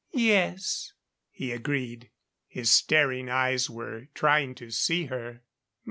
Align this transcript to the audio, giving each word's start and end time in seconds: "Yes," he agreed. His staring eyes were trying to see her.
"Yes," 0.13 0.93
he 1.29 1.51
agreed. 1.51 2.09
His 2.47 2.71
staring 2.71 3.29
eyes 3.29 3.69
were 3.69 4.07
trying 4.15 4.55
to 4.55 4.71
see 4.71 5.05
her. 5.05 5.43